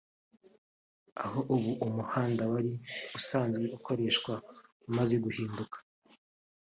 [1.23, 2.73] aho ubu umuhanda wari
[3.17, 4.33] usanzwe ukoreshwa
[4.83, 5.77] wamaze guhinduka